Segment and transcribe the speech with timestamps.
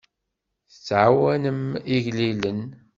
[0.71, 1.61] Tettɛawanem
[1.95, 2.61] igellilen.